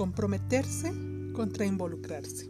[0.00, 0.94] Comprometerse
[1.34, 2.48] contra involucrarse.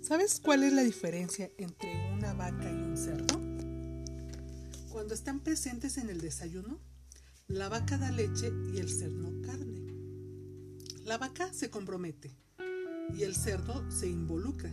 [0.00, 3.40] ¿Sabes cuál es la diferencia entre una vaca y un cerdo?
[4.92, 6.78] Cuando están presentes en el desayuno,
[7.48, 9.92] la vaca da leche y el cerdo carne.
[11.02, 12.30] La vaca se compromete
[13.12, 14.70] y el cerdo se involucra.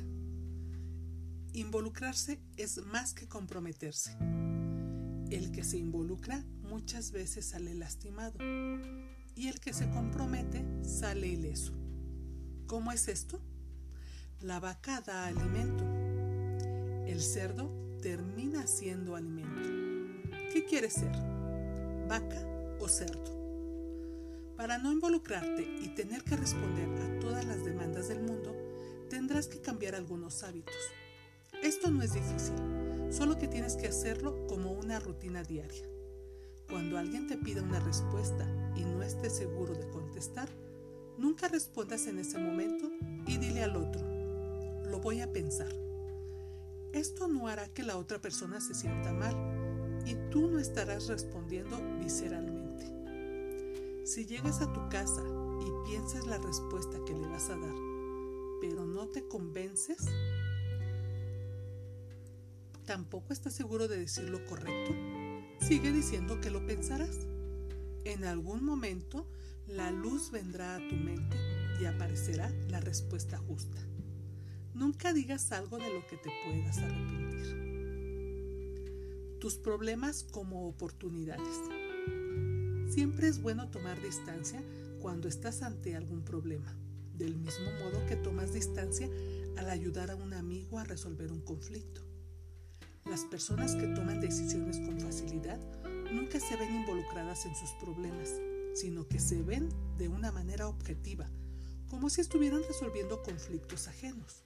[1.53, 4.15] Involucrarse es más que comprometerse.
[5.31, 8.37] El que se involucra muchas veces sale lastimado
[9.35, 11.73] y el que se compromete sale ileso.
[12.67, 13.41] ¿Cómo es esto?
[14.41, 15.83] La vaca da alimento.
[17.05, 19.69] El cerdo termina siendo alimento.
[20.51, 21.15] ¿Qué quieres ser?
[22.07, 22.41] ¿Vaca
[22.79, 23.33] o cerdo?
[24.57, 28.55] Para no involucrarte y tener que responder a todas las demandas del mundo,
[29.09, 30.75] tendrás que cambiar algunos hábitos.
[31.61, 32.55] Esto no es difícil,
[33.11, 35.87] solo que tienes que hacerlo como una rutina diaria.
[36.73, 40.49] Cuando alguien te pida una respuesta y no estés seguro de contestar,
[41.19, 42.89] nunca respondas en ese momento
[43.27, 44.01] y dile al otro,
[44.83, 45.71] lo voy a pensar.
[46.91, 49.35] Esto no hará que la otra persona se sienta mal
[50.07, 52.87] y tú no estarás respondiendo visceralmente.
[54.03, 55.21] Si llegas a tu casa
[55.61, 57.75] y piensas la respuesta que le vas a dar,
[58.61, 59.99] pero no te convences,
[62.87, 65.12] tampoco estás seguro de decir lo correcto,
[65.67, 67.19] sigue diciendo que lo pensarás.
[68.03, 69.25] En algún momento
[69.65, 71.37] la luz vendrá a tu mente
[71.79, 73.77] y aparecerá la respuesta justa.
[74.73, 77.63] Nunca digas algo de lo que te puedas arrepentir.
[79.39, 81.61] Tus problemas como oportunidades.
[82.89, 84.61] Siempre es bueno tomar distancia
[84.99, 86.75] cuando estás ante algún problema,
[87.13, 89.09] del mismo modo que tomas distancia
[89.55, 92.02] al ayudar a un amigo a resolver un conflicto.
[93.05, 95.59] Las personas que toman decisiones con facilidad
[96.13, 98.29] nunca se ven involucradas en sus problemas,
[98.73, 99.67] sino que se ven
[99.97, 101.29] de una manera objetiva,
[101.89, 104.45] como si estuvieran resolviendo conflictos ajenos.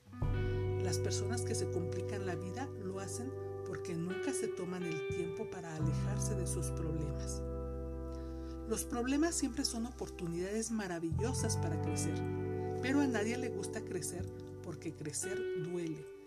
[0.82, 3.32] Las personas que se complican la vida lo hacen
[3.64, 7.40] porque nunca se toman el tiempo para alejarse de sus problemas.
[8.68, 12.20] Los problemas siempre son oportunidades maravillosas para crecer,
[12.82, 14.26] pero a nadie le gusta crecer
[14.64, 16.17] porque crecer duele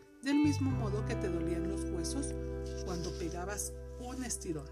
[0.52, 2.36] mismo modo que te dolían los huesos
[2.84, 4.68] cuando pegabas un estirón.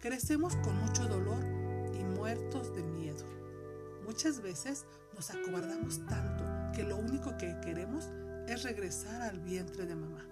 [0.00, 1.44] Crecemos con mucho dolor
[1.94, 3.24] y muertos de miedo.
[4.04, 6.42] Muchas veces nos acobardamos tanto
[6.74, 8.06] que lo único que queremos
[8.48, 10.26] es regresar al vientre de mamá.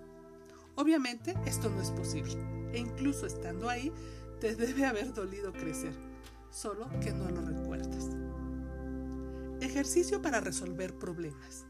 [0.74, 2.36] Obviamente esto no es posible
[2.72, 3.92] e incluso estando ahí
[4.40, 5.94] te debe haber dolido crecer,
[6.50, 8.08] solo que no lo recuerdas.
[9.60, 11.64] Ejercicio para resolver problemas.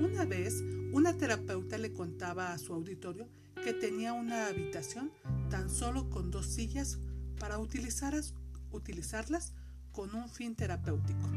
[0.00, 3.28] Una vez, una terapeuta le contaba a su auditorio
[3.62, 5.12] que tenía una habitación
[5.48, 6.98] tan solo con dos sillas
[7.38, 8.34] para utilizarlas,
[8.72, 9.54] utilizarlas
[9.92, 11.28] con un fin terapéutico.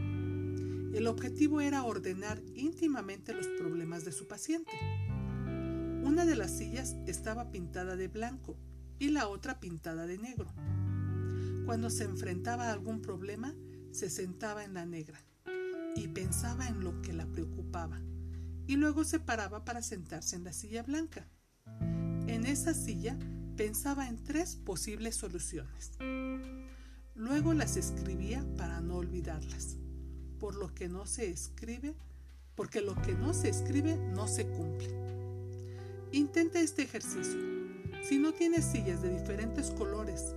[0.93, 4.71] El objetivo era ordenar íntimamente los problemas de su paciente.
[6.03, 8.57] Una de las sillas estaba pintada de blanco
[8.99, 10.47] y la otra pintada de negro.
[11.65, 13.53] Cuando se enfrentaba a algún problema,
[13.91, 15.19] se sentaba en la negra
[15.95, 18.01] y pensaba en lo que la preocupaba
[18.67, 21.27] y luego se paraba para sentarse en la silla blanca.
[22.27, 23.17] En esa silla
[23.57, 25.91] pensaba en tres posibles soluciones.
[27.15, 29.77] Luego las escribía para no olvidarlas,
[30.39, 31.93] por lo que no se escribe,
[32.55, 34.89] porque lo que no se escribe no se cumple.
[36.11, 37.39] Intenta este ejercicio.
[38.07, 40.33] Si no tienes sillas de diferentes colores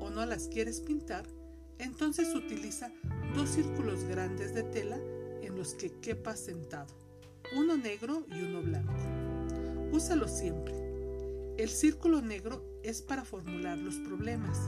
[0.00, 1.26] o no las quieres pintar,
[1.78, 2.90] entonces utiliza
[3.34, 4.98] dos círculos grandes de tela
[5.42, 7.09] en los que quepas sentado
[7.56, 8.92] uno negro y uno blanco.
[9.92, 10.74] Úsalo siempre.
[11.56, 14.58] El círculo negro es para formular los problemas,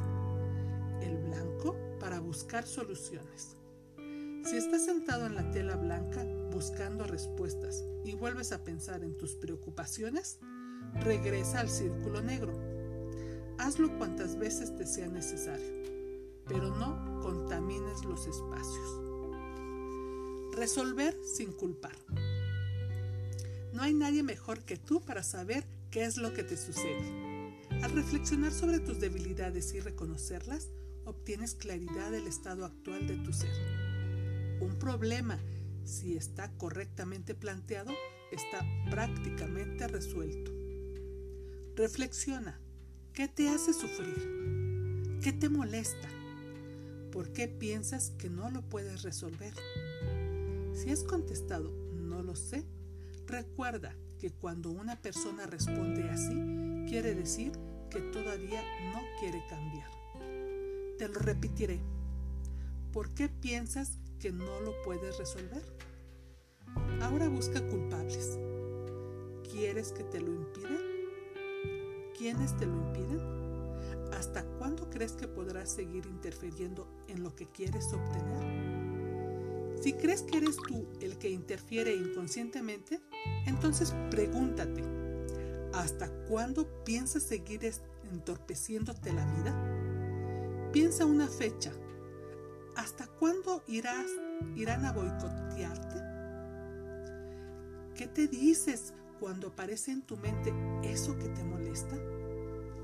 [1.01, 3.57] el blanco para buscar soluciones.
[4.45, 9.37] Si estás sentado en la tela blanca buscando respuestas y vuelves a pensar en tus
[9.37, 10.41] preocupaciones,
[11.01, 12.53] regresa al círculo negro.
[13.59, 15.83] Hazlo cuantas veces te sea necesario,
[16.49, 19.01] pero no contamines los espacios.
[20.57, 21.97] Resolver sin culpar.
[23.73, 27.23] No hay nadie mejor que tú para saber qué es lo que te sucede.
[27.83, 30.69] Al reflexionar sobre tus debilidades y reconocerlas,
[31.05, 33.51] obtienes claridad del estado actual de tu ser.
[34.61, 35.39] Un problema,
[35.85, 37.93] si está correctamente planteado,
[38.31, 40.53] está prácticamente resuelto.
[41.75, 42.61] Reflexiona.
[43.15, 45.19] ¿Qué te hace sufrir?
[45.23, 46.09] ¿Qué te molesta?
[47.11, 49.55] ¿Por qué piensas que no lo puedes resolver?
[50.75, 52.65] Si has contestado no lo sé,
[53.33, 56.35] Recuerda que cuando una persona responde así,
[56.87, 57.53] quiere decir
[57.89, 58.63] que todavía
[58.93, 59.91] no quiere cambiar.
[60.99, 61.81] Te lo repetiré.
[62.93, 65.63] ¿Por qué piensas que no lo puedes resolver.
[67.01, 68.39] Ahora busca culpables.
[69.51, 72.13] ¿Quieres que te lo impiden?
[72.17, 73.21] ¿Quiénes te lo impiden?
[74.13, 78.52] ¿Hasta cuándo crees que podrás seguir interfiriendo en lo que quieres obtener?
[79.83, 83.01] Si crees que eres tú el que interfiere inconscientemente,
[83.47, 84.81] entonces pregúntate,
[85.75, 87.69] ¿hasta cuándo piensas seguir
[88.13, 90.71] entorpeciéndote la vida?
[90.73, 91.73] Piensa una fecha.
[92.77, 94.07] ¿Hasta cuándo irás,
[94.55, 96.01] irán a boicotearte?
[97.97, 101.97] ¿Qué te dices cuando aparece en tu mente eso que te molesta?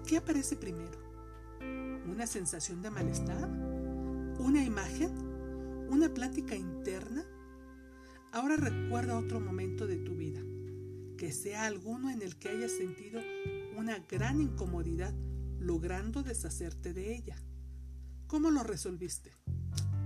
[0.04, 0.98] ¿Qué aparece primero?
[2.10, 3.48] ¿Una sensación de malestar?
[4.40, 5.27] ¿Una imagen?
[5.90, 7.24] ¿Una plática interna?
[8.32, 10.42] Ahora recuerda otro momento de tu vida,
[11.16, 13.22] que sea alguno en el que hayas sentido
[13.74, 15.14] una gran incomodidad
[15.58, 17.36] logrando deshacerte de ella.
[18.26, 19.32] ¿Cómo lo resolviste?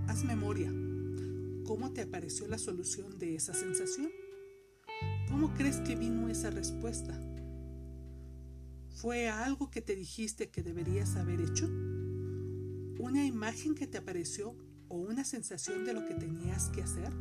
[0.07, 0.71] Haz memoria.
[1.65, 4.09] ¿Cómo te apareció la solución de esa sensación?
[5.29, 7.19] ¿Cómo crees que vino esa respuesta?
[8.95, 11.65] ¿Fue algo que te dijiste que deberías haber hecho?
[12.99, 14.55] ¿Una imagen que te apareció
[14.93, 17.11] o una sensación de lo que tenías que hacer?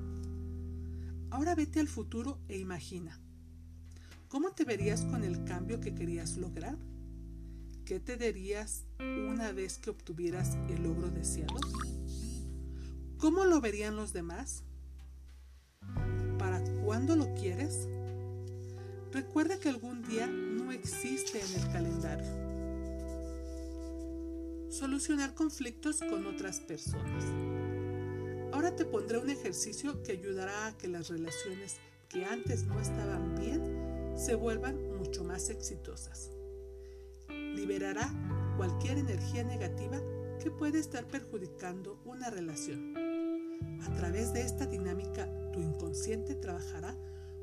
[1.30, 3.18] Ahora vete al futuro e imagina.
[4.28, 6.76] ¿Cómo te verías con el cambio que querías lograr?
[7.86, 11.58] ¿Qué te dirías una vez que obtuvieras el logro deseado?
[13.16, 14.64] ¿Cómo lo verían los demás?
[16.38, 17.88] ¿Para cuándo lo quieres?
[19.12, 22.42] Recuerda que algún día no existe en el calendario.
[24.70, 27.51] Solucionar conflictos con otras personas.
[28.62, 31.78] Ahora te pondré un ejercicio que ayudará a que las relaciones
[32.08, 36.30] que antes no estaban bien se vuelvan mucho más exitosas.
[37.28, 38.08] Liberará
[38.56, 40.00] cualquier energía negativa
[40.40, 42.94] que puede estar perjudicando una relación.
[43.82, 46.96] A través de esta dinámica, tu inconsciente trabajará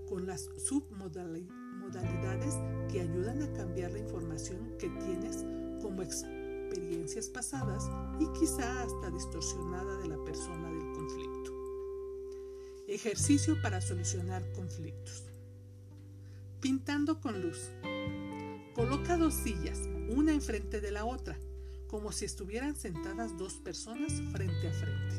[0.07, 2.55] con las submodalidades
[2.89, 5.43] que ayudan a cambiar la información que tienes
[5.81, 10.88] como experiencias pasadas y quizá hasta distorsionada de la persona del.
[12.99, 15.23] Ejercicio para solucionar conflictos.
[16.59, 17.71] Pintando con luz.
[18.75, 19.79] Coloca dos sillas,
[20.09, 21.39] una enfrente de la otra,
[21.87, 25.15] como si estuvieran sentadas dos personas frente a frente.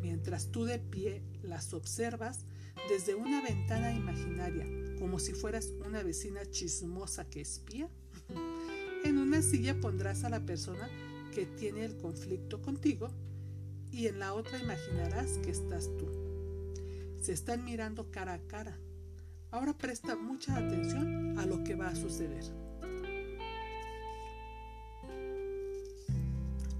[0.00, 2.46] Mientras tú de pie las observas,
[2.88, 4.66] desde una ventana imaginaria,
[4.98, 7.90] como si fueras una vecina chismosa que espía.
[9.04, 10.88] En una silla pondrás a la persona
[11.34, 13.10] que tiene el conflicto contigo
[13.92, 16.29] y en la otra imaginarás que estás tú.
[17.20, 18.78] Se están mirando cara a cara.
[19.50, 22.44] Ahora presta mucha atención a lo que va a suceder.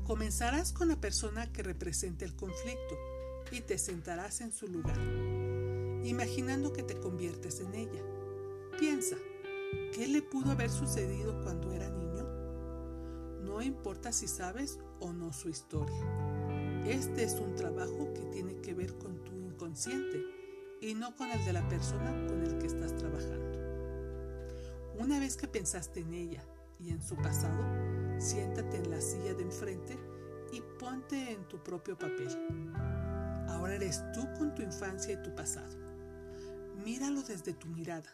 [0.04, 2.96] Comenzarás con la persona que representa el conflicto
[3.52, 4.98] y te sentarás en su lugar
[6.04, 8.02] imaginando que te conviertes en ella.
[8.78, 9.16] Piensa,
[9.92, 12.26] ¿qué le pudo haber sucedido cuando era niño?
[13.42, 16.00] No importa si sabes o no su historia.
[16.86, 20.24] Este es un trabajo que tiene que ver con tu inconsciente
[20.80, 23.58] y no con el de la persona con el que estás trabajando.
[24.98, 26.42] Una vez que pensaste en ella
[26.78, 27.62] y en su pasado,
[28.18, 29.98] siéntate en la silla de enfrente
[30.50, 32.28] y ponte en tu propio papel.
[33.48, 35.76] Ahora eres tú con tu infancia y tu pasado.
[36.82, 38.08] Míralo desde tu mirada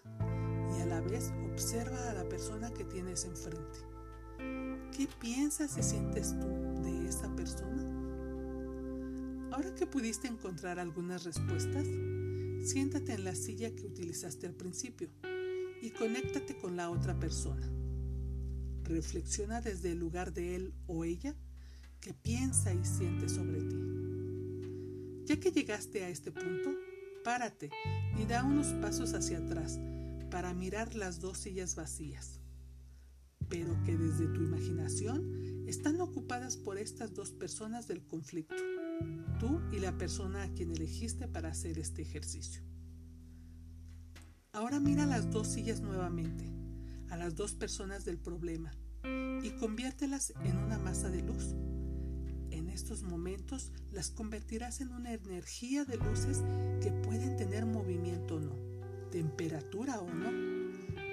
[0.76, 3.78] y a la vez observa a la persona que tienes enfrente.
[4.96, 7.95] ¿Qué piensas y sientes tú de esa persona?
[9.56, 11.86] Ahora que pudiste encontrar algunas respuestas,
[12.62, 15.08] siéntate en la silla que utilizaste al principio
[15.80, 17.66] y conéctate con la otra persona.
[18.82, 21.34] Reflexiona desde el lugar de él o ella
[22.00, 25.24] que piensa y siente sobre ti.
[25.24, 26.74] Ya que llegaste a este punto,
[27.24, 27.70] párate
[28.20, 29.80] y da unos pasos hacia atrás
[30.30, 32.42] para mirar las dos sillas vacías,
[33.48, 38.54] pero que desde tu imaginación están ocupadas por estas dos personas del conflicto,
[39.38, 42.62] tú y la persona a quien elegiste para hacer este ejercicio.
[44.52, 46.44] Ahora mira las dos sillas nuevamente,
[47.10, 48.72] a las dos personas del problema,
[49.42, 51.54] y conviértelas en una masa de luz
[52.76, 56.42] estos momentos las convertirás en una energía de luces
[56.82, 58.54] que pueden tener movimiento o no,
[59.10, 60.28] temperatura o no,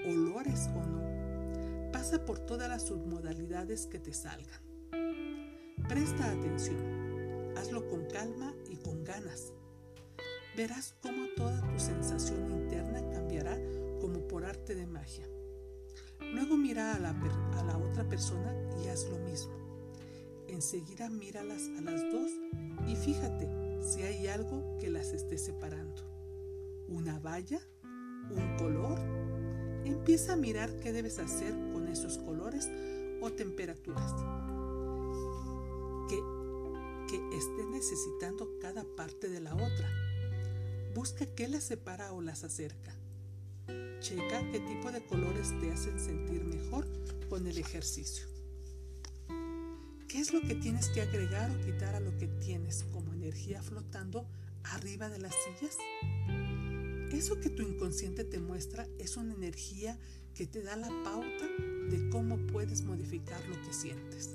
[0.06, 1.92] olores o no.
[1.94, 4.60] Pasa por todas las submodalidades que te salgan.
[5.88, 6.93] Presta atención,
[7.64, 9.54] hazlo con calma y con ganas.
[10.58, 13.58] Verás cómo toda tu sensación interna cambiará
[14.02, 15.26] como por arte de magia.
[16.20, 18.54] Luego mira a la, a la otra persona
[18.84, 19.54] y haz lo mismo.
[20.50, 22.32] Enseguida míralas a las dos
[22.86, 23.48] y fíjate
[23.82, 26.04] si hay algo que las esté separando.
[26.90, 27.62] ¿Una valla?
[28.30, 29.00] ¿Un color?
[29.86, 32.70] Empieza a mirar qué debes hacer con esos colores
[33.22, 34.14] o temperaturas
[37.14, 39.88] que esté necesitando cada parte de la otra.
[40.96, 42.92] Busca qué las separa o las acerca.
[44.00, 46.88] Checa qué tipo de colores te hacen sentir mejor
[47.30, 48.26] con el ejercicio.
[50.08, 53.62] ¿Qué es lo que tienes que agregar o quitar a lo que tienes como energía
[53.62, 54.26] flotando
[54.64, 55.78] arriba de las sillas?
[57.12, 60.00] Eso que tu inconsciente te muestra es una energía
[60.34, 61.48] que te da la pauta
[61.92, 64.32] de cómo puedes modificar lo que sientes.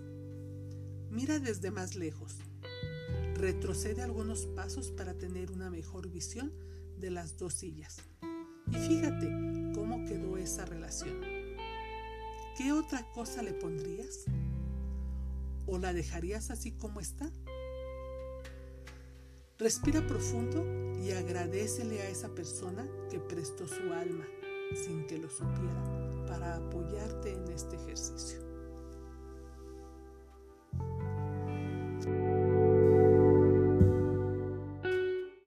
[1.11, 2.37] Mira desde más lejos.
[3.39, 6.53] Retrocede algunos pasos para tener una mejor visión
[6.99, 8.01] de las dos sillas.
[8.69, 9.29] Y fíjate
[9.77, 11.21] cómo quedó esa relación.
[12.57, 14.25] ¿Qué otra cosa le pondrías?
[15.67, 17.31] ¿O la dejarías así como está?
[19.57, 20.65] Respira profundo
[21.01, 24.27] y agradecele a esa persona que prestó su alma
[24.85, 28.48] sin que lo supiera para apoyarte en este ejercicio.